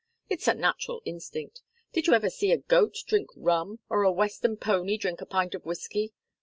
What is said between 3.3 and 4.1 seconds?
rum, or